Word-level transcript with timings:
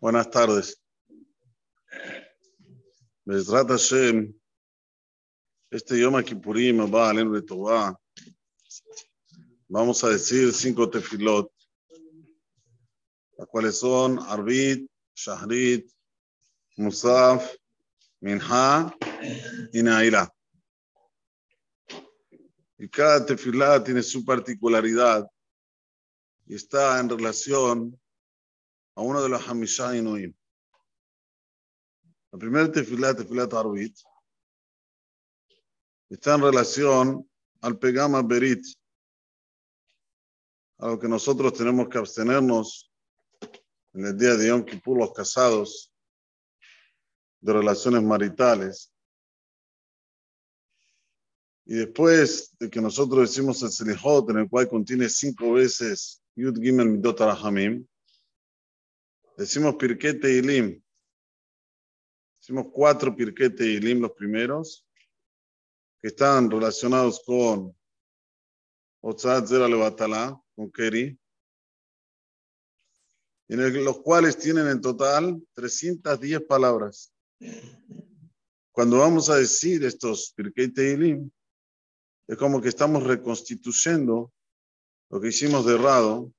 Buenas 0.00 0.30
tardes. 0.30 0.80
Bezrat 3.24 3.68
Hashem, 3.68 4.32
este 5.72 5.98
Yom 5.98 6.22
Kippurim 6.22 6.78
va 6.86 7.10
a 7.10 7.12
de 7.12 7.42
Tobá. 7.42 8.00
Vamos 9.66 10.04
a 10.04 10.10
decir 10.10 10.52
cinco 10.52 10.88
tefilot, 10.88 11.52
las 13.38 13.48
cuales 13.48 13.76
son 13.76 14.20
Arbit, 14.20 14.88
Shahrit, 15.16 15.90
Musaf, 16.76 17.56
Minha 18.20 18.94
y 19.72 19.82
Naira. 19.82 20.32
Y 22.78 22.88
cada 22.88 23.26
tefilá 23.26 23.82
tiene 23.82 24.04
su 24.04 24.24
particularidad 24.24 25.28
y 26.46 26.54
está 26.54 27.00
en 27.00 27.08
relación 27.08 28.00
a 28.98 29.00
uno 29.00 29.22
de 29.22 29.28
los 29.28 29.46
Hamishah 29.46 29.96
Inuim. 29.96 30.34
La 32.32 32.38
primera 32.38 32.70
tefilá, 32.72 33.14
tefilá 33.14 33.44
Arbit, 33.44 33.96
está 36.10 36.34
en 36.34 36.42
relación 36.42 37.30
al 37.60 37.78
Pegama 37.78 38.22
Berit, 38.22 38.66
a 40.78 40.88
lo 40.88 40.98
que 40.98 41.06
nosotros 41.06 41.52
tenemos 41.52 41.88
que 41.88 41.98
abstenernos 41.98 42.90
en 43.92 44.04
el 44.06 44.18
día 44.18 44.34
de 44.34 44.48
Yom 44.48 44.64
Kippur, 44.64 44.98
los 44.98 45.12
casados, 45.12 45.92
de 47.40 47.52
relaciones 47.52 48.02
maritales. 48.02 48.92
Y 51.66 51.74
después 51.74 52.50
de 52.58 52.68
que 52.68 52.80
nosotros 52.80 53.30
decimos 53.30 53.62
el 53.62 53.70
Selihot, 53.70 54.28
en 54.30 54.38
el 54.38 54.48
cual 54.48 54.68
contiene 54.68 55.08
cinco 55.08 55.52
veces 55.52 56.20
Yud 56.34 56.60
Gimel 56.60 56.88
Midot 56.88 57.20
Arahamim, 57.20 57.86
Decimos 59.38 59.76
Pirquete 59.76 60.32
y 60.32 60.42
Lim. 60.42 60.82
Decimos 62.40 62.66
cuatro 62.72 63.14
Pirquete 63.14 63.64
y 63.64 63.78
Lim 63.78 64.00
los 64.00 64.10
primeros, 64.10 64.84
que 66.02 66.08
están 66.08 66.50
relacionados 66.50 67.22
con 67.24 67.72
Otzat 69.00 69.46
Zera 69.46 70.42
con 70.56 70.72
Keri, 70.72 71.16
en 73.46 73.84
los 73.84 74.00
cuales 74.00 74.36
tienen 74.36 74.66
en 74.66 74.80
total 74.80 75.40
310 75.54 76.40
palabras. 76.42 77.14
Cuando 78.72 78.98
vamos 78.98 79.30
a 79.30 79.36
decir 79.36 79.84
estos 79.84 80.32
Pirquete 80.34 80.94
y 80.94 80.96
Lim, 80.96 81.30
es 82.26 82.36
como 82.36 82.60
que 82.60 82.70
estamos 82.70 83.04
reconstituyendo 83.04 84.32
lo 85.10 85.20
que 85.20 85.28
hicimos 85.28 85.64
de 85.64 85.76
errado 85.76 86.34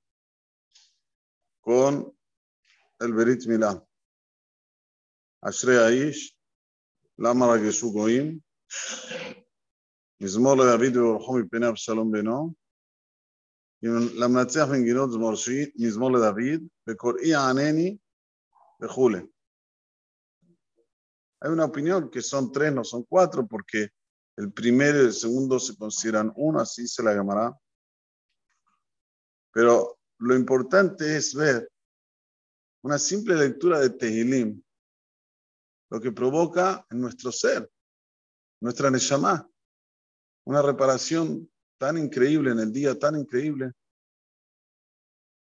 con 1.62 2.19
el 3.01 3.13
Berit 3.13 3.47
Milá. 3.47 3.83
Ashrei 5.43 5.79
Aish, 5.79 6.35
למה 7.19 7.47
רגשו 7.47 7.93
גויים? 7.93 8.39
מזמור 10.21 10.55
לדוד 10.57 10.97
וברכו 10.97 11.39
מפני 11.39 11.69
אבשלום 11.69 12.13
בנו. 12.13 12.55
למנצח 14.21 14.67
מנגינות 14.73 15.11
מזמור 15.77 16.13
לדוד, 16.13 16.63
וקוראי 16.89 17.35
ענני 17.35 17.97
וכולי. 18.83 19.21
Hay 21.41 21.51
una 21.51 21.67
opinión 21.67 22.09
que 22.11 22.23
son 22.23 22.51
tres, 22.51 22.73
no 22.73 22.85
son 22.85 23.03
cuatro, 23.05 23.47
porque 23.47 23.91
el 24.39 24.51
primero 24.51 25.03
y 25.03 25.07
el 25.07 25.13
segundo 25.13 25.59
se 25.59 25.77
consideran 25.77 26.33
uno, 26.37 26.59
así 26.59 26.89
se 26.89 27.03
la 27.03 27.13
llamará. 27.13 27.55
Pero 29.53 29.99
lo 30.21 30.35
importante 30.35 31.17
es 31.17 31.35
ver 31.35 31.71
una 32.82 32.98
simple 32.98 33.36
lectura 33.36 33.80
de 33.80 33.90
Tehilim, 33.90 34.62
lo 35.90 36.00
que 36.00 36.12
provoca 36.12 36.86
en 36.90 37.02
nuestro 37.02 37.32
ser, 37.32 37.70
nuestra 38.62 38.90
Neshama, 38.90 39.50
una 40.46 40.62
reparación 40.62 41.50
tan 41.78 41.98
increíble 41.98 42.52
en 42.52 42.60
el 42.60 42.72
día, 42.72 42.98
tan 42.98 43.16
increíble. 43.16 43.72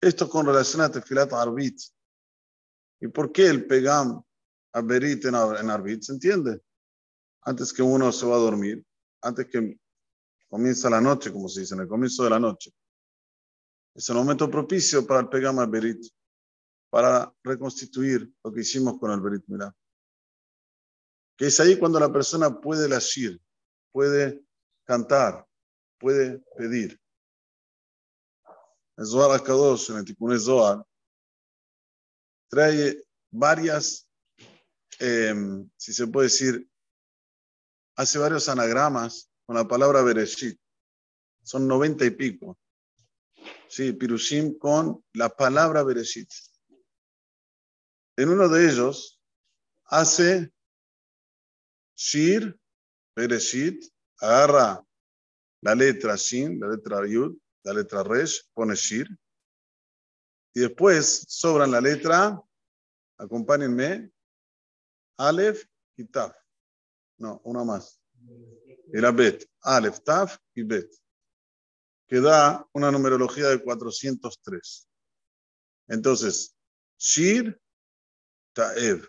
Esto 0.02 0.30
con 0.30 0.46
relación 0.46 0.82
a 0.82 0.92
Tefilat 0.92 1.34
Arbit. 1.34 1.80
¿Y 3.00 3.08
por 3.08 3.32
qué 3.32 3.48
el 3.48 3.66
Pegam 3.66 4.24
Berit 4.84 5.26
en 5.26 5.36
Arbit? 5.36 6.04
¿Se 6.04 6.14
entiende? 6.14 6.62
Antes 7.44 7.74
que 7.74 7.82
uno 7.82 8.12
se 8.12 8.26
va 8.26 8.36
a 8.36 8.40
dormir, 8.40 8.86
antes 9.22 9.48
que 9.48 9.80
comienza 10.50 10.90
la 10.90 11.02
noche, 11.02 11.32
como 11.32 11.50
se 11.50 11.62
dice, 11.62 11.76
en 11.76 11.82
el 11.82 11.88
comienzo 11.88 12.24
de 12.24 12.30
la 12.30 12.40
noche. 12.40 12.72
Es 13.94 14.08
el 14.10 14.16
momento 14.16 14.50
propicio 14.50 15.06
para 15.06 15.22
el 15.22 15.30
Pegam 15.30 15.70
Berit 15.70 16.06
para 16.92 17.34
reconstituir 17.42 18.32
lo 18.44 18.52
que 18.52 18.62
hicimos 18.62 19.00
con 19.00 19.12
el 19.12 19.22
Berit 19.22 19.46
Milá. 19.48 19.74
Que 21.38 21.48
es 21.48 21.60
ahí 21.62 21.80
cuando 21.80 22.00
la 22.00 22.12
persona 22.12 22.60
puede 22.60 22.88
lashir, 22.90 23.42
puede 23.94 24.44
cantar, 24.84 25.48
puede 25.98 26.40
pedir. 26.58 27.00
El 28.98 29.06
Zohar 29.06 29.32
Akadosh, 29.32 29.90
en 29.90 29.98
el 29.98 30.06
Tikkun 30.06 30.38
Zohar, 30.38 30.86
trae 32.50 33.02
varias, 33.32 34.08
em, 35.00 35.68
si 35.78 35.94
se 35.94 36.08
puede 36.08 36.28
decir, 36.28 36.70
hace 37.96 38.20
varios 38.20 38.50
anagramas 38.50 39.32
con 39.46 39.56
la 39.56 39.66
palabra 39.66 40.02
Bereshit. 40.02 40.60
Son 41.42 41.66
noventa 41.66 42.04
y 42.04 42.12
pico. 42.12 42.60
Sí, 43.70 43.94
Pirushim 43.94 44.58
con 44.60 45.02
la 45.14 45.30
palabra 45.30 45.84
Bereshit. 45.84 46.30
En 48.22 48.30
uno 48.30 48.48
de 48.48 48.70
ellos 48.70 49.20
hace 49.86 50.54
Shir, 51.96 52.56
Bereshit, 53.16 53.84
agarra 54.20 54.86
la 55.62 55.74
letra 55.74 56.16
Shin, 56.18 56.60
la 56.60 56.68
letra 56.68 57.08
Yud, 57.08 57.36
la 57.64 57.74
letra 57.74 58.04
Resh, 58.04 58.48
pone 58.54 58.76
Shir. 58.76 59.08
Y 60.54 60.60
después 60.60 61.26
sobran 61.30 61.72
la 61.72 61.82
letra, 61.82 62.40
acompáñenme, 63.18 64.12
Aleph 65.18 65.66
y 65.98 66.06
Taf. 66.06 66.38
No, 67.18 67.42
una 67.44 67.64
más. 67.64 68.00
La 68.90 69.10
Bet. 69.10 69.50
Aleph, 69.62 70.00
Taf 70.04 70.38
y 70.54 70.62
Bet. 70.62 70.94
Que 72.08 72.22
da 72.22 72.70
una 72.74 72.92
numerología 72.92 73.48
de 73.48 73.64
403. 73.64 74.88
Entonces, 75.88 76.56
Shir, 77.00 77.60
Taev. 78.54 79.08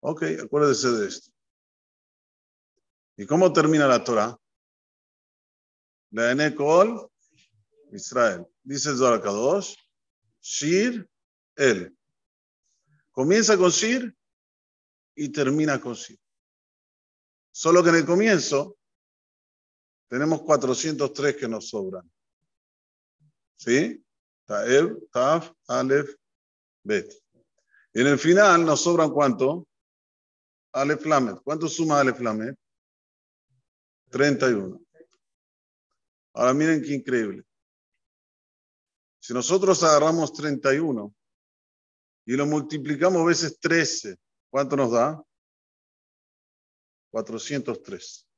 Ok, 0.00 0.22
acuérdese 0.42 0.90
de 0.90 1.08
esto. 1.08 1.30
¿Y 3.16 3.26
cómo 3.26 3.52
termina 3.52 3.86
la 3.86 4.02
Torah? 4.02 4.36
La 6.10 6.32
Enekol, 6.32 7.10
Israel. 7.92 8.46
Dice 8.62 8.94
Zohar 8.96 9.22
Kadosh, 9.22 9.74
Shir, 10.40 11.08
El. 11.56 11.96
Comienza 13.12 13.56
con 13.56 13.70
Shir 13.70 14.14
y 15.14 15.28
termina 15.30 15.80
con 15.80 15.94
Shir. 15.94 16.18
Solo 17.50 17.82
que 17.82 17.90
en 17.90 17.96
el 17.96 18.06
comienzo 18.06 18.76
tenemos 20.08 20.42
403 20.42 21.36
que 21.36 21.48
nos 21.48 21.68
sobran. 21.68 22.10
¿Sí? 23.56 24.04
Taev, 24.44 25.08
Taf, 25.10 25.52
Aleph, 25.68 26.14
Bet. 26.82 27.23
En 27.94 28.08
el 28.08 28.18
final 28.18 28.66
nos 28.66 28.82
sobran 28.82 29.10
cuánto? 29.10 29.68
Aleph 30.72 31.06
Lamed. 31.06 31.36
¿Cuánto 31.44 31.68
suma 31.68 32.00
Aleph 32.00 32.20
Lamed? 32.20 32.56
31. 34.10 34.80
Ahora 36.34 36.52
miren 36.52 36.82
qué 36.82 36.92
increíble. 36.92 37.44
Si 39.20 39.32
nosotros 39.32 39.82
agarramos 39.84 40.32
31 40.32 41.14
y 42.26 42.36
lo 42.36 42.46
multiplicamos 42.46 43.24
veces 43.24 43.60
13, 43.60 44.16
¿cuánto 44.50 44.74
nos 44.76 44.90
da? 44.90 45.22
403. 47.10 48.28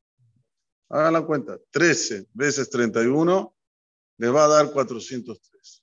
Hagan 0.90 1.12
la 1.14 1.24
cuenta. 1.24 1.58
13 1.70 2.26
veces 2.34 2.68
31 2.68 3.56
le 4.18 4.28
va 4.28 4.44
a 4.44 4.48
dar 4.48 4.70
403. 4.70 5.82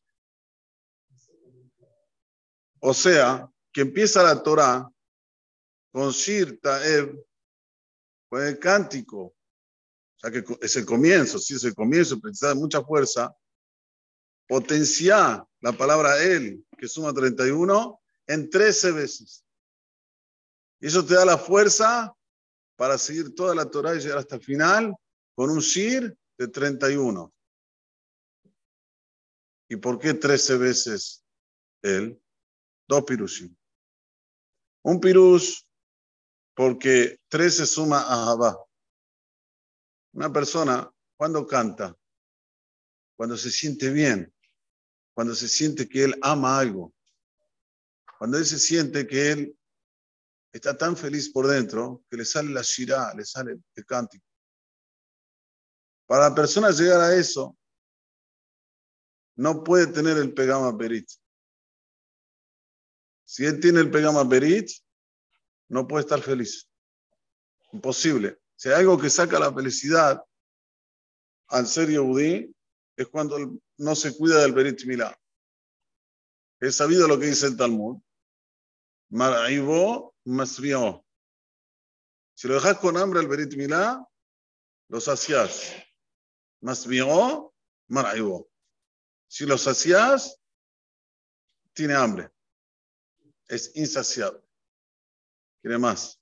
O 2.79 2.93
sea, 2.93 3.52
que 3.73 3.81
empieza 3.81 4.23
la 4.23 4.41
Torah 4.41 4.87
con 5.91 6.11
Shir 6.11 6.59
Ta'ev, 6.61 7.25
con 8.29 8.43
el 8.43 8.59
cántico, 8.59 9.21
o 9.21 9.35
sea 10.17 10.31
que 10.31 10.43
es 10.61 10.75
el 10.75 10.85
comienzo, 10.85 11.39
sí 11.39 11.55
es 11.55 11.63
el 11.63 11.73
comienzo, 11.73 12.19
precisa 12.19 12.53
mucha 12.55 12.83
fuerza, 12.83 13.35
potencia 14.47 15.45
la 15.61 15.71
palabra 15.73 16.21
él, 16.23 16.65
que 16.77 16.87
suma 16.87 17.13
31, 17.13 17.99
en 18.27 18.49
13 18.49 18.91
veces. 18.91 19.43
Y 20.79 20.87
eso 20.87 21.05
te 21.05 21.15
da 21.15 21.25
la 21.25 21.37
fuerza 21.37 22.13
para 22.75 22.97
seguir 22.97 23.33
toda 23.33 23.55
la 23.55 23.69
Torah 23.69 23.95
y 23.95 23.99
llegar 23.99 24.19
hasta 24.19 24.35
el 24.35 24.43
final 24.43 24.95
con 25.35 25.49
un 25.49 25.59
Shir 25.59 26.15
de 26.37 26.47
31. 26.47 27.33
¿Y 29.69 29.75
por 29.77 29.97
qué 29.97 30.13
13 30.13 30.57
veces 30.57 31.23
él? 31.81 32.21
Dos 32.87 33.03
pirushim. 33.05 33.55
Un 34.83 34.99
pirush 34.99 35.63
porque 36.55 37.17
tres 37.29 37.57
se 37.57 37.65
suma 37.65 37.99
a 38.01 38.25
Jabá. 38.25 38.57
Una 40.13 40.31
persona, 40.31 40.91
cuando 41.17 41.47
canta, 41.47 41.97
cuando 43.15 43.37
se 43.37 43.49
siente 43.49 43.89
bien, 43.91 44.33
cuando 45.13 45.33
se 45.33 45.47
siente 45.47 45.87
que 45.87 46.03
él 46.03 46.15
ama 46.21 46.59
algo, 46.59 46.93
cuando 48.17 48.37
él 48.37 48.45
se 48.45 48.59
siente 48.59 49.07
que 49.07 49.31
él 49.31 49.57
está 50.51 50.77
tan 50.77 50.95
feliz 50.95 51.31
por 51.31 51.47
dentro 51.47 52.03
que 52.09 52.17
le 52.17 52.25
sale 52.25 52.51
la 52.51 52.61
shirá, 52.61 53.13
le 53.15 53.25
sale 53.25 53.59
el 53.75 53.85
cántico. 53.85 54.25
Para 56.05 56.29
la 56.29 56.35
persona 56.35 56.69
llegar 56.71 57.01
a 57.01 57.15
eso, 57.15 57.57
no 59.35 59.63
puede 59.63 59.87
tener 59.87 60.17
el 60.17 60.33
pegama 60.33 60.71
berit. 60.71 61.09
Si 63.33 63.43
él 63.47 63.59
tiene 63.59 63.79
el 63.79 63.89
pegama 63.89 64.23
berit, 64.23 64.69
no 65.67 65.87
puede 65.87 66.03
estar 66.03 66.21
feliz. 66.21 66.69
Imposible. 67.71 68.39
Si 68.55 68.69
hay 68.69 68.75
algo 68.75 68.95
que 68.99 69.09
saca 69.09 69.39
la 69.39 69.51
felicidad 69.51 70.23
al 71.47 71.65
ser 71.65 71.89
Yehudi, 71.89 72.55
es 72.95 73.07
cuando 73.07 73.59
no 73.77 73.95
se 73.95 74.15
cuida 74.15 74.39
del 74.39 74.53
Berit 74.53 74.85
Milá. 74.85 75.19
Es 76.59 76.75
sabido 76.75 77.07
lo 77.07 77.19
que 77.19 77.25
dice 77.25 77.47
el 77.47 77.57
Talmud. 77.57 77.99
Maraibo 79.09 80.13
masrió. 80.25 81.03
Si 82.35 82.47
lo 82.47 82.53
dejas 82.53 82.77
con 82.77 82.97
hambre 82.97 83.19
al 83.19 83.27
Berit 83.27 83.55
Milá, 83.55 84.07
lo 84.89 85.01
sacias. 85.01 85.73
Masrió, 86.61 87.51
maraibo. 87.87 88.47
Si 89.27 89.47
lo 89.47 89.57
sacias, 89.57 90.39
tiene 91.73 91.95
hambre. 91.95 92.32
Es 93.47 93.71
insaciable. 93.75 94.41
Quiere 95.61 95.77
más. 95.77 96.19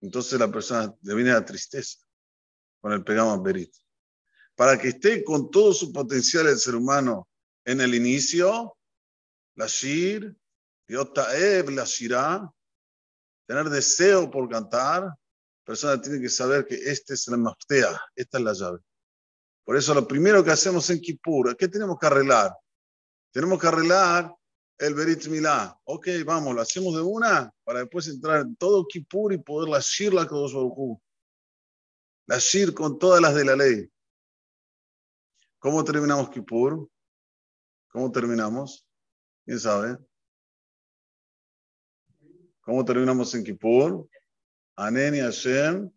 Entonces 0.00 0.38
la 0.38 0.50
persona 0.50 0.94
le 1.02 1.14
viene 1.14 1.32
la 1.32 1.44
tristeza 1.44 1.98
con 2.80 2.92
el 2.92 3.02
pegama 3.02 3.36
berit. 3.42 3.74
Para 4.54 4.78
que 4.78 4.88
esté 4.88 5.24
con 5.24 5.50
todo 5.50 5.72
su 5.72 5.92
potencial 5.92 6.46
el 6.46 6.58
ser 6.58 6.76
humano 6.76 7.28
en 7.64 7.80
el 7.80 7.94
inicio, 7.94 8.76
la 9.56 9.66
shir, 9.66 10.34
yotaeb, 10.88 11.70
la 11.70 11.84
shirá, 11.84 12.50
tener 13.46 13.68
deseo 13.68 14.30
por 14.30 14.48
cantar, 14.48 15.02
la 15.02 15.16
persona 15.64 16.00
tiene 16.00 16.20
que 16.20 16.28
saber 16.28 16.66
que 16.66 16.76
este 16.76 17.14
es 17.14 17.26
el 17.28 17.38
maftea, 17.38 18.00
esta 18.14 18.38
es 18.38 18.44
la 18.44 18.52
llave. 18.52 18.78
Por 19.64 19.76
eso 19.76 19.94
lo 19.94 20.06
primero 20.06 20.44
que 20.44 20.52
hacemos 20.52 20.88
en 20.90 21.00
Kippur, 21.00 21.56
¿qué 21.56 21.66
tenemos 21.66 21.98
que 21.98 22.06
arreglar? 22.06 22.56
Tenemos 23.32 23.60
que 23.60 23.66
arreglar 23.66 24.32
el 24.78 24.94
Berit 24.94 25.26
Milá. 25.28 25.78
Ok, 25.84 26.08
vamos, 26.24 26.54
lo 26.54 26.60
hacemos 26.60 26.94
de 26.94 27.00
una 27.00 27.52
para 27.64 27.80
después 27.80 28.08
entrar 28.08 28.42
en 28.42 28.56
todo 28.56 28.86
Kippur 28.86 29.32
y 29.32 29.38
poder 29.38 29.68
la 29.68 29.80
Shir 29.80 30.12
la 30.12 30.26
Kodosh 30.26 30.98
La 32.26 32.38
Shir 32.38 32.74
con 32.74 32.98
todas 32.98 33.20
las 33.20 33.34
de 33.34 33.44
la 33.44 33.56
ley. 33.56 33.90
¿Cómo 35.58 35.82
terminamos 35.84 36.30
Kippur? 36.30 36.88
¿Cómo 37.88 38.12
terminamos? 38.12 38.86
¿Quién 39.44 39.58
sabe? 39.58 39.98
¿Cómo 42.60 42.84
terminamos 42.84 43.34
en 43.34 43.44
Kippur? 43.44 44.08
Aneni 44.76 45.20
Hashem 45.20 45.90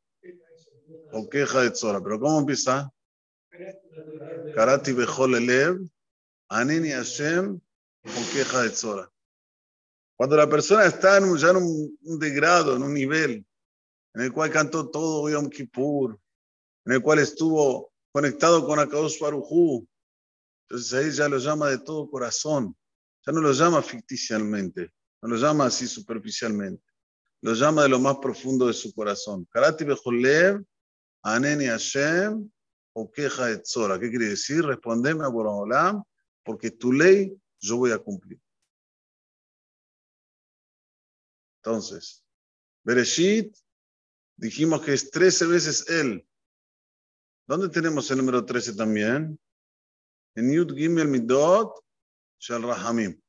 o 1.12 1.30
queja 1.30 1.64
de 1.64 1.72
Tzora. 1.72 2.02
¿Pero 2.02 2.20
cómo 2.20 2.40
empieza? 2.40 2.90
Karati 4.56 4.94
Bechol 4.94 5.36
Elev, 5.36 5.80
Aneni 6.48 6.92
Hashem 6.92 7.60
o 8.04 8.34
queja 8.34 8.62
de 8.64 8.70
Tzora. 8.70 9.12
Cuando 10.16 10.36
la 10.36 10.50
persona 10.50 10.86
está 10.86 11.18
en 11.18 11.26
un, 11.26 11.38
ya 11.38 11.50
en 11.50 11.58
un, 11.58 12.20
degrado, 12.20 12.76
en 12.76 12.84
un 12.84 12.94
nivel, 12.94 13.46
en 14.14 14.22
el 14.22 14.34
cual 14.34 14.52
cantó 14.52 14.90
todo 14.90 15.30
Yom 15.30 15.50
Kippur, 15.50 16.20
en 16.86 16.94
el 16.94 17.02
cual 17.02 17.20
estuvo 17.20 17.94
conectado 18.12 18.66
con 18.66 18.80
Akadosh 18.80 19.20
Barujú, 19.20 19.88
entonces 20.64 20.94
ahí 20.94 21.12
ya 21.12 21.30
lo 21.30 21.38
llama 21.38 21.70
de 21.70 21.80
todo 21.80 22.10
corazón, 22.10 22.76
ya 23.26 23.32
no 23.32 23.42
lo 23.42 23.54
llama 23.54 23.82
ficticialmente, 23.82 24.92
no 25.22 25.30
lo 25.30 25.38
llama 25.38 25.66
así 25.68 25.88
superficialmente, 25.88 26.84
lo 27.42 27.54
llama 27.54 27.84
de 27.84 27.90
lo 27.90 28.00
más 28.00 28.18
profundo 28.18 28.68
de 28.68 28.74
su 28.74 28.94
corazón. 28.94 29.48
Karati 29.50 29.86
Bejolev, 29.86 30.64
Aneni 31.24 31.66
Hashem, 31.68 32.50
o 32.94 33.12
queja 33.12 33.46
de 33.46 33.60
Tzora. 33.60 34.00
¿Qué 34.00 34.10
quiere 34.10 34.28
decir? 34.28 34.66
Respondeme 34.66 35.24
a 35.24 35.30
Boraholam, 35.30 36.04
porque 36.44 36.72
tu 36.72 36.92
ley 36.92 37.34
yo 37.60 37.78
voy 37.78 37.92
a 37.92 37.98
cumplir. 37.98 38.40
Entonces, 41.58 42.24
Bereshit, 42.84 43.56
dijimos 44.38 44.82
que 44.82 44.94
es 44.94 45.12
13 45.12 45.48
veces 45.48 45.90
él. 45.90 46.26
¿Dónde 47.46 47.70
tenemos 47.70 48.10
el 48.12 48.18
número 48.18 48.46
13 48.46 48.76
también? 48.76 49.40
En 50.36 50.52
Yud 50.52 50.74
Gimel 50.74 51.08
Midot 51.08 51.74
Shal 52.40 52.64
Rahamim. 52.64 53.20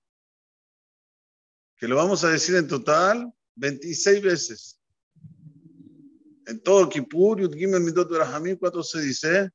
Que 1.77 1.88
lo 1.88 1.97
vamos 1.97 2.23
a 2.23 2.29
decir 2.29 2.55
en 2.56 2.69
total 2.69 3.32
26 3.56 4.23
veces. 4.23 4.81
En 6.47 6.62
todo 6.62 6.88
Kippur, 6.88 7.41
Yud 7.41 7.55
Gimel 7.55 7.82
Midot 7.82 8.11
Rahamim, 8.12 8.56
¿cuánto 8.56 8.82
se 8.82 9.00
dice? 9.00 9.50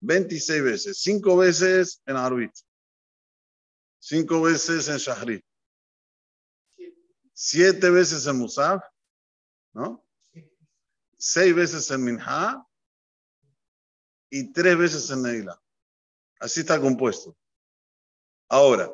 26 0.00 0.62
veces. 0.62 0.98
5 0.98 1.36
veces 1.36 2.00
en 2.06 2.16
Arvit 2.16 2.52
cinco 4.02 4.42
veces 4.42 4.88
en 4.88 4.96
Shahri, 4.96 5.44
siete 7.32 7.88
veces 7.88 8.26
en 8.26 8.36
Musaf, 8.36 8.82
¿no? 9.72 10.04
Seis 11.16 11.54
veces 11.54 11.88
en 11.92 12.02
Minha 12.02 12.66
y 14.28 14.52
tres 14.52 14.76
veces 14.76 15.08
en 15.10 15.22
Neila. 15.22 15.62
Así 16.40 16.60
está 16.60 16.80
compuesto. 16.80 17.36
Ahora, 18.48 18.92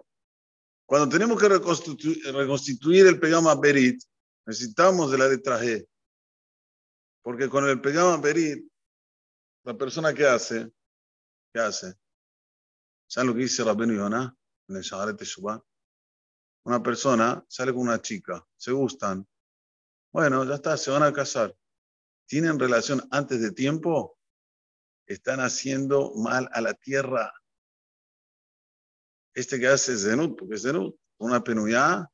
cuando 0.84 1.08
tenemos 1.08 1.40
que 1.40 1.48
reconstituir, 1.48 3.06
el 3.06 3.18
pegama 3.18 3.54
Berit, 3.54 4.02
necesitamos 4.44 5.10
de 5.10 5.18
la 5.18 5.28
letra 5.28 5.58
G. 5.58 5.88
Porque 7.22 7.48
con 7.48 7.66
el 7.66 7.80
pegama 7.80 8.18
Berit, 8.18 8.70
la 9.64 9.76
persona 9.76 10.12
que 10.12 10.26
hace, 10.26 10.70
¿qué 11.52 11.60
hace? 11.60 11.94
¿Saben 13.06 13.28
lo 13.28 13.34
que 13.34 13.42
dice 13.42 13.64
Rabenu 13.64 13.94
Yonah? 13.94 14.37
En 14.68 14.76
el 14.76 14.82
Shagaret 14.82 15.20
Una 16.64 16.82
persona 16.82 17.44
sale 17.48 17.72
con 17.72 17.82
una 17.82 18.00
chica, 18.00 18.46
se 18.56 18.72
gustan. 18.72 19.26
Bueno, 20.12 20.44
ya 20.44 20.56
está, 20.56 20.76
se 20.76 20.90
van 20.90 21.02
a 21.02 21.12
casar. 21.12 21.56
¿Tienen 22.26 22.58
relación 22.58 23.06
antes 23.10 23.40
de 23.40 23.52
tiempo? 23.52 24.18
Están 25.06 25.40
haciendo 25.40 26.12
mal 26.14 26.48
a 26.52 26.60
la 26.60 26.74
tierra. 26.74 27.32
Este 29.34 29.58
que 29.58 29.68
hace 29.68 29.96
Zenut, 29.96 30.38
porque 30.38 30.56
es 30.56 30.62
Zenut, 30.62 30.96
una 31.18 31.42
penuyá, 31.42 32.10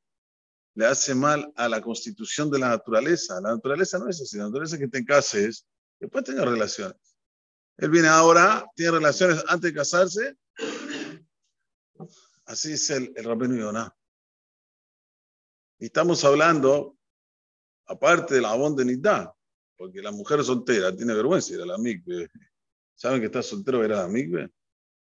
le 0.74 0.86
hace 0.86 1.14
mal 1.14 1.52
a 1.56 1.68
la 1.68 1.80
constitución 1.80 2.50
de 2.50 2.58
la 2.58 2.68
naturaleza. 2.68 3.40
La 3.40 3.54
naturaleza 3.54 3.98
no 3.98 4.08
es 4.08 4.20
así, 4.20 4.36
la 4.36 4.44
naturaleza 4.44 4.76
es 4.76 4.80
que 4.80 4.88
te 4.88 5.04
cases, 5.04 5.66
después 5.98 6.24
tengas 6.24 6.44
relaciones. 6.44 6.96
Él 7.76 7.90
viene 7.90 8.08
ahora, 8.08 8.64
tiene 8.76 8.92
relaciones 8.92 9.42
antes 9.48 9.72
de 9.72 9.76
casarse, 9.76 10.36
Así 12.46 12.72
es 12.72 12.90
el, 12.90 13.12
el 13.16 13.24
Rabenu 13.24 13.56
Yonah. 13.56 13.94
Y 15.78 15.86
estamos 15.86 16.24
hablando, 16.24 16.96
aparte 17.86 18.34
del 18.34 18.44
abón 18.44 18.76
de 18.76 18.84
Nidá, 18.84 19.34
porque 19.76 20.00
la 20.00 20.12
mujer 20.12 20.42
soltera 20.44 20.94
tiene 20.94 21.14
vergüenza 21.14 21.54
ir 21.54 21.62
a 21.62 21.66
la 21.66 21.78
migbe. 21.78 22.30
¿Saben 22.94 23.20
que 23.20 23.26
está 23.26 23.42
soltero 23.42 23.84
ir 23.84 23.92
a 23.92 24.02
la 24.02 24.08
migbe? 24.08 24.50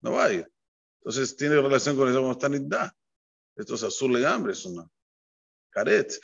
No 0.01 0.13
va 0.13 0.25
a 0.25 0.33
ir. 0.33 0.53
Entonces 0.99 1.37
tiene 1.37 1.57
relación 1.57 1.97
con 1.97 2.09
eso 2.09 2.21
como 2.21 2.33
está 2.33 2.49
Nidá. 2.49 2.95
Esto 3.55 3.75
es 3.75 3.83
azul 3.85 4.13
legambre, 4.13 4.53
es 4.53 4.65
una 4.67 4.89
caret, 5.71 6.19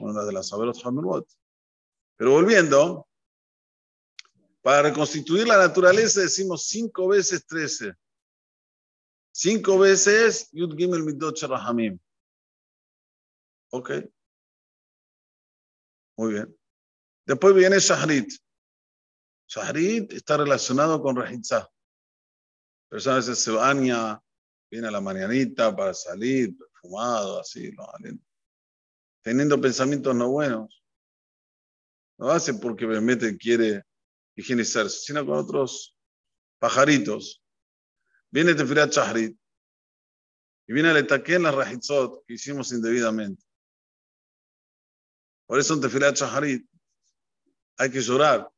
una 0.00 0.24
de 0.24 0.32
las 0.32 0.48
saberos 0.48 0.84
Hamurot. 0.84 1.26
Pero 2.16 2.32
volviendo, 2.32 3.08
para 4.60 4.82
reconstituir 4.82 5.46
la 5.46 5.56
naturaleza 5.56 6.20
decimos 6.20 6.66
cinco 6.66 7.08
veces 7.08 7.46
trece. 7.46 7.94
Cinco 9.38 9.78
veces 9.78 10.48
Yud 10.52 10.74
Gimel 10.78 11.02
Midot 11.02 11.38
Rahamim. 11.42 11.98
Ok. 13.70 13.90
Muy 16.16 16.32
bien. 16.32 16.58
Después 17.26 17.54
viene 17.54 17.78
Shahrit. 17.78 18.32
Shahrit 19.46 20.10
está 20.14 20.38
relacionado 20.38 21.02
con 21.02 21.16
Rajitza. 21.16 21.70
Personas 22.88 23.26
veces 23.26 23.44
se 23.44 23.50
baña, 23.50 24.18
viene 24.70 24.88
a 24.88 24.90
la 24.90 25.02
mañanita 25.02 25.76
para 25.76 25.92
salir, 25.92 26.56
perfumado, 26.56 27.38
así, 27.38 27.70
teniendo 29.20 29.60
pensamientos 29.60 30.14
no 30.14 30.30
buenos. 30.30 30.82
No 32.16 32.30
hace 32.30 32.54
porque 32.54 32.86
realmente 32.86 33.36
quiere 33.36 33.84
higienizarse, 34.34 34.98
sino 34.98 35.26
con 35.26 35.36
otros 35.36 35.94
pajaritos 36.58 37.42
Viene 38.30 38.54
Tefilat 38.54 38.92
Shahrit. 38.92 39.36
Y 40.68 40.72
viene 40.72 40.90
el 40.90 41.06
en 41.26 41.42
la 41.42 41.52
rajitzot 41.52 42.24
que 42.26 42.34
hicimos 42.34 42.72
indebidamente. 42.72 43.46
Por 45.46 45.60
eso 45.60 45.74
en 45.74 45.80
Tefilat 45.80 46.16
Shaharit 46.16 46.68
hay 47.78 47.90
que 47.90 48.00
llorar. 48.00 48.50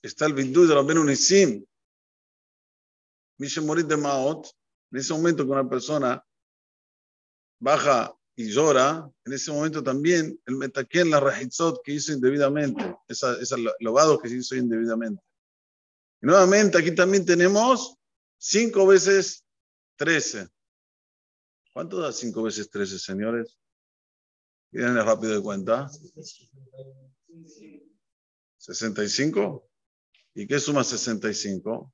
Está 0.00 0.26
el 0.26 0.34
Bindu 0.34 0.66
de 0.66 0.74
Rabben 0.74 0.98
Unisim. 0.98 1.64
Mishe 3.38 3.60
Morit 3.60 3.86
de 3.86 3.96
Maot. 3.96 4.46
En 4.92 4.98
ese 4.98 5.12
momento 5.12 5.44
que 5.44 5.50
una 5.50 5.68
persona 5.68 6.24
baja 7.58 8.14
y 8.36 8.48
llora, 8.50 9.10
en 9.24 9.32
ese 9.32 9.50
momento 9.50 9.82
también 9.82 10.40
el 10.46 10.56
metaquén, 10.56 11.10
la 11.10 11.18
rajitzot 11.18 11.82
que 11.82 11.92
hizo 11.92 12.12
indebidamente, 12.12 12.96
esa, 13.08 13.32
esa 13.40 13.56
lobado 13.80 14.18
que 14.18 14.28
se 14.28 14.36
hizo 14.36 14.54
indebidamente. 14.54 15.20
Y 16.22 16.26
nuevamente 16.26 16.78
aquí 16.78 16.94
también 16.94 17.24
tenemos 17.24 17.95
cinco 18.38 18.86
veces 18.86 19.44
trece. 19.96 20.48
¿Cuánto 21.72 21.98
da 21.98 22.12
cinco 22.12 22.42
veces 22.42 22.70
trece, 22.70 22.98
señores? 22.98 23.58
Miren 24.70 24.96
rápido 24.96 25.34
de 25.34 25.42
cuenta. 25.42 25.90
65. 28.58 29.68
¿Y 30.34 30.46
qué 30.46 30.58
suma 30.58 30.84
65? 30.84 31.92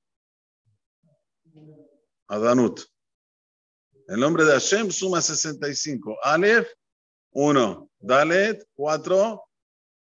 Adanut. 2.29 2.81
El 4.09 4.21
nombre 4.21 4.45
de 4.45 4.53
Hashem 4.53 4.91
suma 4.91 5.21
65. 5.21 6.19
Aleph, 6.23 6.69
1. 7.31 7.91
Dalet, 8.01 8.67
4. 8.75 9.43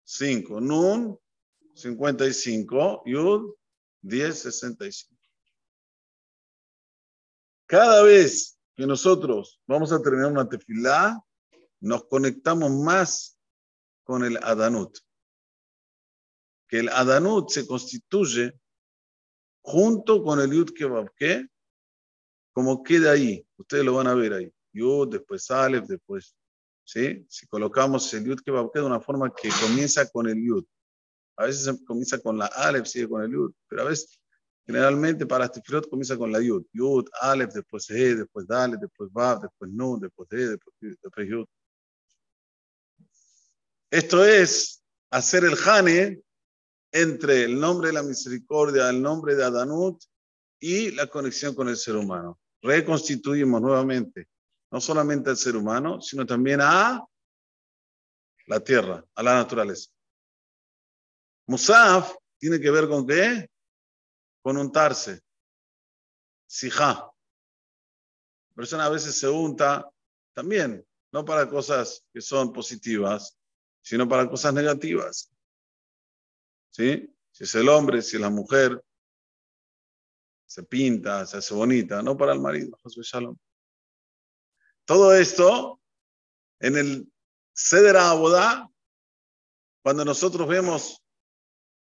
5. 0.04 0.60
Nun, 0.60 1.18
55. 1.74 3.02
Yud, 3.06 3.54
10, 4.02 4.38
65. 4.38 5.11
Cada 7.72 8.02
vez 8.02 8.60
que 8.74 8.86
nosotros 8.86 9.58
vamos 9.66 9.92
a 9.92 10.02
terminar 10.02 10.30
una 10.30 10.46
tefilá, 10.46 11.18
nos 11.80 12.04
conectamos 12.04 12.70
más 12.70 13.38
con 14.04 14.22
el 14.24 14.36
Adanut. 14.42 14.98
Que 16.68 16.80
el 16.80 16.90
Adanut 16.90 17.48
se 17.48 17.66
constituye 17.66 18.60
junto 19.62 20.22
con 20.22 20.38
el 20.40 20.52
Yud 20.52 20.74
Kebab, 20.74 21.10
como 22.52 22.82
queda 22.82 23.12
ahí. 23.12 23.42
Ustedes 23.56 23.86
lo 23.86 23.94
van 23.94 24.08
a 24.08 24.14
ver 24.14 24.34
ahí. 24.34 24.52
Yud, 24.74 25.08
después 25.08 25.50
Aleph, 25.50 25.86
después. 25.86 26.36
¿sí? 26.84 27.24
Si 27.26 27.46
colocamos 27.46 28.12
el 28.12 28.24
Yud 28.26 28.40
Kebab, 28.44 28.70
de 28.70 28.82
una 28.82 29.00
forma 29.00 29.32
que 29.34 29.48
comienza 29.62 30.06
con 30.10 30.28
el 30.28 30.36
Yud. 30.46 30.66
A 31.38 31.46
veces 31.46 31.82
comienza 31.86 32.18
con 32.18 32.36
la 32.36 32.48
Aleph, 32.48 32.84
sigue 32.84 33.08
con 33.08 33.22
el 33.22 33.32
Yud, 33.32 33.54
pero 33.66 33.80
a 33.80 33.84
veces 33.86 34.20
Generalmente 34.66 35.26
para 35.26 35.46
este 35.46 35.60
tefilot 35.60 35.88
comienza 35.88 36.16
con 36.16 36.30
la 36.30 36.40
Yud. 36.40 36.64
Yud, 36.72 37.08
Aleph, 37.20 37.52
después 37.52 37.90
E, 37.90 38.14
después 38.14 38.46
Dale, 38.46 38.76
después 38.80 39.10
Vav, 39.12 39.40
después 39.42 39.70
Nun, 39.70 40.00
después 40.00 40.28
E, 40.32 40.48
después, 40.48 40.74
después 40.80 41.28
Yud. 41.28 41.46
Esto 43.90 44.24
es 44.24 44.82
hacer 45.10 45.44
el 45.44 45.56
Hane 45.66 46.22
entre 46.92 47.44
el 47.44 47.58
nombre 47.58 47.88
de 47.88 47.94
la 47.94 48.02
misericordia, 48.02 48.88
el 48.88 49.02
nombre 49.02 49.34
de 49.34 49.44
Adanut 49.44 50.02
y 50.60 50.92
la 50.92 51.08
conexión 51.08 51.54
con 51.54 51.68
el 51.68 51.76
ser 51.76 51.96
humano. 51.96 52.38
Reconstituimos 52.62 53.60
nuevamente 53.60 54.28
no 54.72 54.80
solamente 54.80 55.28
al 55.28 55.36
ser 55.36 55.54
humano, 55.54 56.00
sino 56.00 56.24
también 56.24 56.60
a 56.62 57.04
la 58.46 58.60
tierra, 58.60 59.04
a 59.14 59.22
la 59.22 59.34
naturaleza. 59.34 59.90
Musaf 61.46 62.14
tiene 62.38 62.58
que 62.58 62.70
ver 62.70 62.88
con 62.88 63.06
qué? 63.06 63.50
Con 64.42 64.56
untarse. 64.56 65.22
Sijá. 66.46 67.10
La 68.50 68.54
persona 68.54 68.86
a 68.86 68.90
veces 68.90 69.18
se 69.18 69.28
unta 69.28 69.90
también, 70.34 70.86
no 71.12 71.24
para 71.24 71.48
cosas 71.48 72.04
que 72.12 72.20
son 72.20 72.52
positivas, 72.52 73.38
sino 73.80 74.06
para 74.06 74.28
cosas 74.28 74.52
negativas. 74.52 75.32
¿Sí? 76.70 77.08
Si 77.30 77.44
es 77.44 77.54
el 77.54 77.68
hombre, 77.68 78.02
si 78.02 78.16
es 78.16 78.22
la 78.22 78.30
mujer, 78.30 78.82
se 80.44 80.62
pinta, 80.64 81.24
se 81.26 81.38
hace 81.38 81.54
bonita, 81.54 82.02
no 82.02 82.16
para 82.16 82.34
el 82.34 82.40
marido. 82.40 82.78
Todo 84.84 85.14
esto 85.14 85.80
en 86.60 86.76
el 86.76 87.12
Seder 87.54 87.96
Abodá, 87.96 88.70
cuando 89.82 90.04
nosotros 90.04 90.46
vemos 90.46 91.01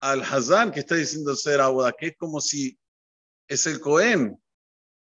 al 0.02 0.21
Hazán 0.23 0.73
que 0.73 0.80
está 0.80 0.97
diciendo 0.97 1.35
Seder 1.37 1.61
Abodá, 1.61 1.92
que 1.92 2.09
es 2.09 2.16
como 2.16 2.40
si 2.40 2.76
es 3.49 3.66
el 3.66 3.80
Cohen, 3.80 4.37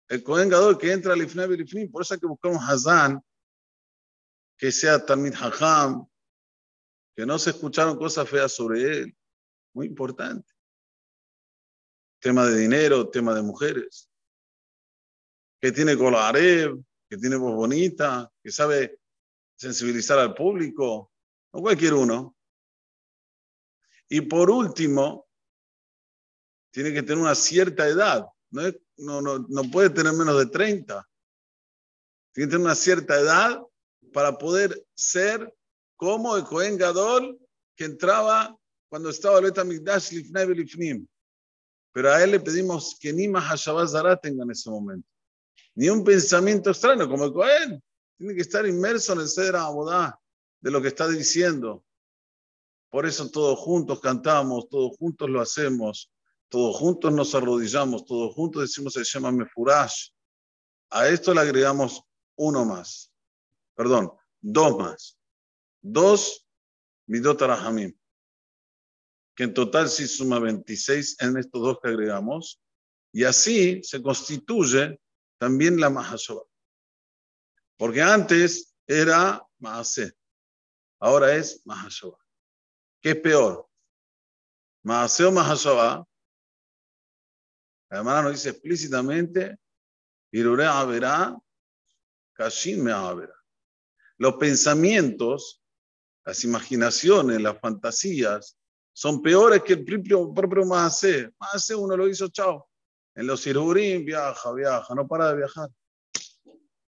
el 0.08 0.24
Cohen 0.24 0.50
Gadol 0.50 0.78
que 0.78 0.92
entra 0.92 1.14
al 1.14 1.22
Ifnab 1.22 1.52
y 1.52 1.88
por 1.88 2.04
eso 2.04 2.14
hay 2.14 2.20
que 2.20 2.28
buscar 2.28 2.52
un 2.52 2.60
Hazán 2.60 3.20
que 4.56 4.72
sea 4.72 5.04
Talmid 5.04 5.34
Hajam, 5.34 6.08
que 7.16 7.26
no 7.26 7.40
se 7.40 7.50
escucharon 7.50 7.98
cosas 7.98 8.30
feas 8.30 8.52
sobre 8.52 8.82
él. 8.84 9.18
Muy 9.74 9.88
importante. 9.88 10.48
Tema 12.22 12.46
de 12.46 12.60
dinero, 12.60 13.10
tema 13.10 13.34
de 13.34 13.42
mujeres. 13.42 14.10
Que 15.60 15.72
tiene 15.72 15.98
colarev, 15.98 16.78
que 17.10 17.18
tiene 17.18 17.36
voz 17.36 17.56
bonita, 17.56 18.32
que 18.44 18.52
sabe 18.52 19.00
sensibilizar 19.58 20.20
al 20.20 20.36
público, 20.36 21.12
no 21.52 21.62
cualquier 21.62 21.96
uno. 21.96 22.36
Y 24.10 24.22
por 24.22 24.50
último, 24.50 25.28
tiene 26.72 26.92
que 26.94 27.04
tener 27.04 27.22
una 27.22 27.36
cierta 27.36 27.88
edad. 27.88 28.26
No, 28.50 29.22
no, 29.22 29.40
no, 29.40 29.72
puede 29.72 29.90
tener 29.90 30.14
menos 30.14 30.38
de 30.38 30.48
30. 30.48 31.08
Tiene 32.34 32.48
que 32.48 32.52
tener 32.52 32.66
una 32.66 32.76
cierta 32.76 33.20
edad 33.20 33.62
para 34.12 34.38
poder 34.38 34.86
ser 34.96 35.54
como 35.96 36.36
el 36.36 36.44
Cohen 36.44 36.78
Gadol 36.78 37.40
que 37.76 37.86
entraba 37.86 38.56
cuando 38.90 39.10
estaba 39.10 39.38
el 39.40 39.46
Betamigdash 39.46 40.12
Lifnei 40.12 40.48
Lifnim. 40.48 41.08
Pero 41.92 42.12
a 42.12 42.24
él 42.24 42.32
le 42.32 42.40
pedimos 42.40 42.98
que 43.00 43.14
ni 43.14 43.28
Mahashabaz 43.28 43.94
tenga 44.22 44.44
en 44.44 44.52
ese 44.52 44.70
momento. 44.70 45.08
Ni 45.76 45.90
un 45.90 46.04
pensamiento 46.04 46.72
extraño 46.72 47.08
como 47.08 47.26
el 47.26 47.34
Cohen. 47.34 47.84
Tiene 48.18 48.36
que 48.36 48.42
estar 48.42 48.66
inmerso 48.66 49.14
en 49.14 49.22
el 49.22 49.28
Cedra 49.28 49.64
Abodá 49.64 50.20
de 50.60 50.72
lo 50.72 50.82
que 50.82 50.88
está 50.88 51.08
diciendo. 51.08 51.84
Por 52.94 53.08
eso 53.08 53.28
todos 53.32 53.58
juntos 53.58 54.00
cantamos, 54.00 54.70
todos 54.70 54.96
juntos 55.00 55.28
lo 55.28 55.42
hacemos, 55.42 56.14
todos 56.48 56.76
juntos 56.76 57.12
nos 57.12 57.34
arrodillamos, 57.34 58.06
todos 58.06 58.36
juntos 58.36 58.62
decimos 58.62 58.96
el 58.98 59.04
Shema 59.04 59.32
Mefurash. 59.32 60.12
A 60.92 61.08
esto 61.08 61.34
le 61.34 61.42
agregamos 61.42 62.04
uno 62.36 62.66
más. 62.66 63.12
Perdón, 63.74 64.12
dos 64.40 64.78
más 64.78 65.18
dos 65.82 66.48
Midot 67.08 67.42
que 69.36 69.44
en 69.44 69.54
total 69.56 69.90
sí 69.90 70.08
suma 70.08 70.38
26 70.38 71.20
en 71.22 71.38
estos 71.38 71.64
dos 71.64 71.80
que 71.82 71.90
agregamos, 71.90 72.62
y 73.12 73.24
así 73.24 73.82
se 73.82 74.04
constituye 74.04 75.02
también 75.40 75.80
la 75.80 75.90
Mahashoba. 75.90 76.44
Porque 77.76 78.04
antes 78.04 78.76
era 78.86 79.44
Mahase, 79.58 80.14
ahora 81.00 81.36
es 81.36 81.60
Mahashoba. 81.66 82.23
¿Qué 83.04 83.12
es 83.12 83.18
peor? 83.18 83.70
Mahase 84.84 85.26
o 85.26 85.32
Mahashoba. 85.32 86.08
La 87.90 87.98
hermana 88.00 88.24
nos 88.24 88.32
dice 88.32 88.50
explícitamente, 88.50 89.58
Irure 90.32 90.66
Averá, 90.66 91.38
Kashin 92.34 92.84
me 92.84 92.92
Averá. 92.92 93.36
Los 94.18 94.36
pensamientos 94.38 95.64
las 96.26 96.44
imaginaciones, 96.44 97.42
las 97.42 97.60
fantasías, 97.60 98.58
son 98.94 99.22
peores 99.22 99.64
que 99.64 99.74
el 99.74 99.84
propio, 99.84 100.34
propio 100.34 100.66
Más 100.66 101.04
Maase 101.38 101.76
uno 101.76 101.98
lo 101.98 102.08
hizo, 102.08 102.30
chao. 102.30 102.70
En 103.16 103.28
los 103.28 103.42
Sirurim 103.42 104.06
viaja, 104.06 104.54
viaja, 104.54 104.96
no 104.96 105.08
para 105.08 105.30
de 105.30 105.38
viajar. 105.38 105.70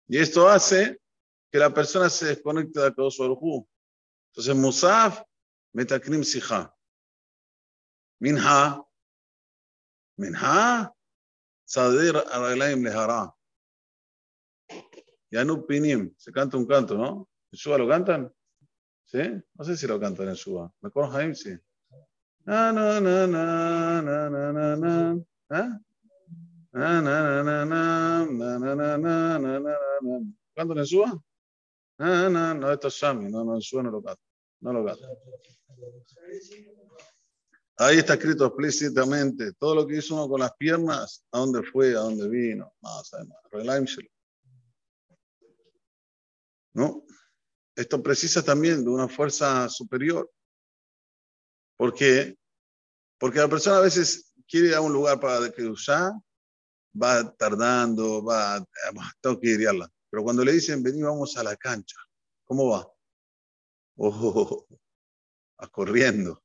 Y 0.08 0.18
esto 0.18 0.46
hace 0.48 1.00
que 1.50 1.58
la 1.58 1.72
persona 1.72 2.10
se 2.10 2.26
desconecte 2.26 2.80
de 2.80 2.86
Akadosh 2.86 3.18
Baruj 3.18 3.66
Entonces, 4.30 4.54
Musaf, 4.54 5.22
Sija. 6.24 6.74
Minha, 8.20 8.84
Minha, 10.16 10.92
Sadir 11.66 12.14
Araglaim 12.30 12.84
Lehara. 12.84 13.32
Yanub 15.32 15.66
Pinim, 15.66 16.14
se 16.16 16.30
canta 16.30 16.56
un 16.56 16.66
canto, 16.66 16.96
¿no? 16.96 17.28
¿En 17.50 17.78
lo 17.78 17.88
cantan? 17.88 18.32
¿Sí? 19.06 19.18
No 19.54 19.64
sé 19.64 19.76
si 19.76 19.86
lo 19.86 19.98
cantan 19.98 20.28
en 20.28 20.36
Suba. 20.36 20.72
¿Me 20.80 20.88
acuerdo, 20.88 21.10
Jaime? 21.10 21.34
Sí. 21.34 21.50
¿Ah? 22.46 22.72
¿Cantan 30.54 30.78
en 30.78 30.86
Suba? 30.86 31.22
No, 31.98 32.30
no, 32.30 32.54
no, 32.54 32.72
esto 32.72 32.88
es 32.88 32.94
Shami. 32.94 33.30
No, 33.30 33.44
no, 33.44 33.54
en 33.54 33.62
Suba 33.62 33.82
no 33.82 33.90
lo 33.90 34.02
cantan. 34.02 34.31
No 34.62 34.72
lo 34.72 34.84
cantan. 34.84 35.10
Ahí 37.78 37.98
está 37.98 38.14
escrito 38.14 38.46
explícitamente 38.46 39.52
todo 39.54 39.74
lo 39.74 39.86
que 39.86 39.96
hizo 39.96 40.14
uno 40.14 40.28
con 40.28 40.40
las 40.40 40.52
piernas, 40.56 41.24
a 41.32 41.38
dónde 41.40 41.64
fue, 41.64 41.90
a 41.90 42.00
dónde 42.00 42.28
vino. 42.28 42.72
Más, 42.80 43.12
además. 43.12 43.38
¿No? 46.74 47.04
Esto 47.74 48.02
precisa 48.02 48.44
también 48.44 48.84
de 48.84 48.90
una 48.90 49.08
fuerza 49.08 49.68
superior. 49.68 50.30
¿Por 51.76 51.92
qué? 51.92 52.36
Porque 53.18 53.40
la 53.40 53.48
persona 53.48 53.78
a 53.78 53.82
veces 53.82 54.32
quiere 54.46 54.68
ir 54.68 54.74
a 54.74 54.80
un 54.80 54.92
lugar 54.92 55.18
para 55.18 55.50
que 55.50 55.72
ya 55.74 56.12
va 57.02 57.34
tardando, 57.34 58.22
va, 58.22 58.64
tengo 59.20 59.40
que 59.40 59.48
ir 59.48 59.68
a 59.68 59.72
Pero 60.08 60.22
cuando 60.22 60.44
le 60.44 60.52
dicen, 60.52 60.82
vení, 60.82 61.02
vamos 61.02 61.36
a 61.36 61.42
la 61.42 61.56
cancha, 61.56 61.96
¿cómo 62.44 62.68
va? 62.68 62.86
Oh, 64.04 64.66
va 65.60 65.68
corriendo. 65.68 66.42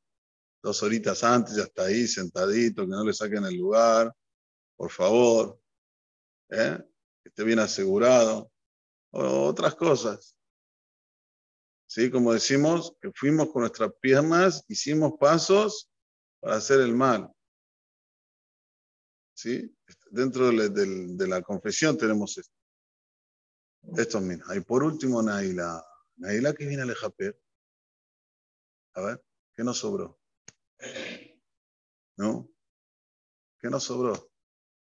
Dos 0.62 0.84
horitas 0.84 1.24
antes 1.24 1.56
ya 1.56 1.64
está 1.64 1.86
ahí 1.86 2.08
sentadito, 2.08 2.84
que 2.84 2.90
no 2.90 3.04
le 3.04 3.14
saquen 3.14 3.46
el 3.46 3.58
lugar, 3.58 4.16
por 4.76 4.92
favor. 4.92 5.60
¿eh? 6.50 6.78
Que 7.24 7.30
esté 7.30 7.44
bien 7.44 7.58
asegurado. 7.58 8.52
Otras 9.10 9.74
cosas. 9.74 10.38
¿Sí? 11.88 12.12
Como 12.12 12.32
decimos, 12.32 12.96
que 13.02 13.12
fuimos 13.12 13.52
con 13.52 13.62
nuestras 13.62 13.92
piernas, 14.02 14.64
hicimos 14.68 15.14
pasos 15.20 15.90
para 16.40 16.58
hacer 16.58 16.80
el 16.82 16.94
mal. 16.94 17.28
¿Sí? 19.34 19.76
Dentro 20.12 20.52
de, 20.52 21.28
la 21.28 21.42
confesión 21.42 21.98
tenemos 21.98 22.38
esto. 22.38 22.56
Esto 23.98 24.22
mismo. 24.22 24.54
Y 24.54 24.60
por 24.60 24.84
último, 24.84 25.24
Naila. 25.24 25.84
Naila 26.18 26.54
que 26.54 26.68
viene 26.68 26.84
al 26.84 26.92
Ejaper. 26.92 27.36
A 28.98 29.02
ver, 29.02 29.24
¿qué 29.56 29.64
nos 29.64 29.78
sobró? 29.78 30.20
¿No? 32.18 32.50
¿Qué 33.60 33.70
nos 33.70 33.84
sobró? 33.84 34.32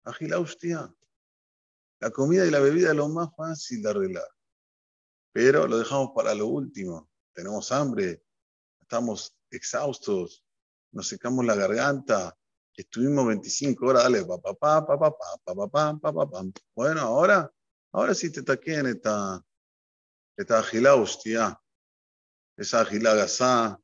Agila 0.04 0.38
hostia. 0.38 0.94
La 1.98 2.12
comida 2.12 2.46
y 2.46 2.50
la 2.52 2.60
bebida 2.60 2.90
es 2.90 2.96
lo 2.96 3.08
más 3.08 3.34
fácil 3.34 3.82
de 3.82 3.90
arreglar. 3.90 4.28
Pero 5.32 5.66
lo 5.66 5.78
dejamos 5.78 6.12
para 6.14 6.32
lo 6.32 6.46
último. 6.46 7.10
Tenemos 7.34 7.72
hambre, 7.72 8.22
estamos 8.80 9.36
exhaustos, 9.50 10.44
nos 10.92 11.08
secamos 11.08 11.44
la 11.44 11.56
garganta, 11.56 12.38
estuvimos 12.76 13.26
25 13.26 13.84
horas, 13.84 14.04
dale, 14.04 14.24
pa, 14.24 14.38
pa, 14.38 14.54
pa, 14.54 14.86
pa, 14.86 14.96
pa, 14.96 15.10
pa, 15.10 15.54
pa, 15.54 15.68
pa, 15.68 15.98
pa, 15.98 16.12
pa, 16.12 16.30
pa. 16.30 16.44
Bueno, 16.72 17.00
ahora, 17.00 17.52
ahora 17.90 18.14
sí 18.14 18.30
te 18.30 18.44
taquen 18.44 18.86
esta, 18.86 19.44
esta 20.36 20.60
agilá 20.60 20.94
hostia, 20.94 21.60
esa 22.56 22.80
agilá 22.82 23.14
gasá. 23.14 23.80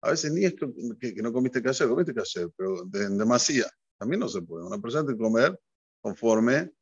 A 0.00 0.10
veces 0.10 0.32
ni 0.32 0.44
es 0.44 0.54
que, 0.54 1.22
no 1.22 1.32
comiste 1.32 1.62
caché, 1.62 1.88
comiste 1.88 2.14
caché, 2.14 2.48
pero 2.56 2.84
de, 2.84 3.08
demasiado. 3.08 3.70
También 3.98 4.20
no 4.20 4.28
se 4.28 4.42
puede. 4.42 4.64
Una 4.64 4.78
persona 4.78 5.04
tiene 5.04 5.18
que 5.18 5.24
comer 5.24 5.60
conforme 6.00 6.72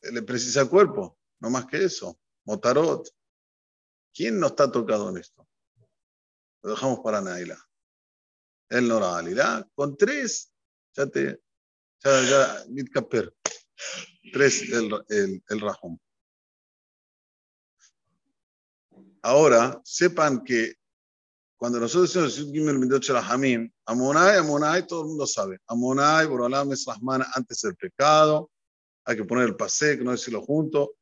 le 0.00 0.22
precisa 0.22 0.62
el 0.62 0.68
cuerpo, 0.68 1.18
no 1.40 1.50
más 1.50 1.66
que 1.66 1.84
eso. 1.84 2.18
Motarot. 2.44 3.08
¿Quién 4.14 4.40
no 4.40 4.46
está 4.46 4.70
tocado 4.70 5.10
en 5.10 5.18
esto? 5.18 5.46
Lo 6.62 6.70
dejamos 6.70 7.00
para 7.00 7.20
Naila. 7.20 7.58
El 8.70 8.88
Nora 8.88 9.18
Alilá, 9.18 9.66
con 9.74 9.96
tres 9.96 10.52
ya 10.94 11.06
te, 11.06 11.40
ya, 12.02 12.22
ya, 12.22 12.64
Mitkaper. 12.68 13.34
Tres, 14.32 14.62
el, 14.72 14.90
el, 15.08 15.42
el 15.48 15.60
Rahum. 15.60 15.98
Ahora, 19.22 19.80
sepan 19.84 20.42
que 20.42 20.74
cuando 21.58 21.80
nosotros 21.80 22.12
decimos 22.14 22.52
Gimel 22.52 22.78
Midot 22.78 23.04
Amonai, 23.86 24.38
Amonai, 24.38 24.86
todo 24.86 25.02
el 25.02 25.08
mundo 25.08 25.26
sabe. 25.26 25.58
Amonai, 25.66 26.26
Borolam 26.26 26.72
es 26.72 26.84
Rahman 26.86 27.24
antes 27.34 27.60
del 27.62 27.74
pecado. 27.74 28.50
Hay 29.04 29.16
que 29.16 29.24
poner 29.24 29.48
el 29.48 29.56
pasek, 29.56 30.00
no 30.02 30.12
decirlo 30.12 30.40
junto. 30.40 30.94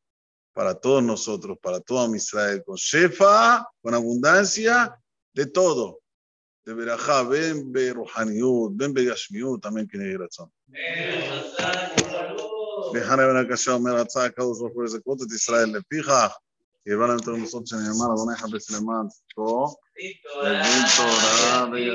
para 0.53 0.75
todos 0.75 1.03
nosotros, 1.03 1.59
para 1.61 1.81
toda 1.81 2.15
Israel, 2.17 2.63
con 2.65 2.77
Shefa, 2.77 3.69
con 3.81 3.95
abundancia 3.95 4.99
de 5.33 5.47
todo. 5.47 6.01
בברכה, 6.69 7.25
בין 7.25 7.73
ברוחניות, 7.73 8.77
בין 8.77 8.95
בגשמיות, 8.95 9.67
אמן 9.67 9.85
כן 9.91 10.01
יהי 10.01 10.17
רצון. 10.17 10.47
סליחה 12.91 13.17
בן 13.17 13.37
הקשה 13.37 13.73
אומר, 13.73 13.97
רצה 13.97 14.25
הקדוש 14.25 14.59
ברוך 14.59 14.75
הוא 14.75 14.85
לזכות 14.85 15.23
את 15.23 15.33
ישראל 15.33 15.77
לפיכך, 15.77 16.33
יבא 16.87 17.07
להם 17.07 17.19
תלמוסות 17.19 17.67
שנאמר, 17.67 18.15
אדוני 18.15 18.29
לא 18.29 18.33
יחפש 18.33 18.71
למען 18.71 19.07
פה, 19.35 19.67
להבין 20.43 20.83
תורה 20.97 21.69
וידע. 21.73 21.95